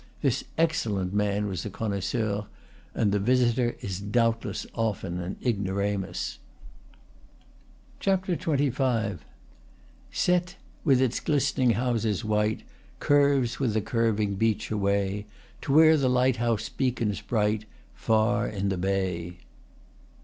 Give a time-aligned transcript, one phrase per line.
[0.23, 2.47] This excellent man was a connoisseur,
[2.95, 6.39] and the visitor is doubtless often an ignoramus.
[7.99, 9.19] XXV.
[10.11, 12.63] "Cette, with its glistening houses white,
[12.99, 15.27] Curves with the curving beach away
[15.61, 19.37] To where the lighthouse beacons bright, Far in the bay."